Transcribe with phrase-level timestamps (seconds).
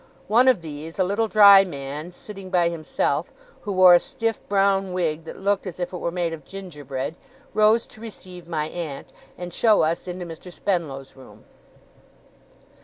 [0.27, 4.93] One of these, a little dry man, sitting by himself, who wore a stiff brown
[4.93, 7.13] wig that looked as if it were made of gingerbread,
[7.53, 10.51] rose to receive my aunt, and show us into Mr.
[10.51, 11.43] Spenlow's room.